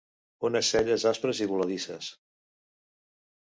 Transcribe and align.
Unes 0.47 0.71
celles 0.75 1.05
aspres 1.09 1.41
i 1.47 1.49
voladisses. 1.51 2.09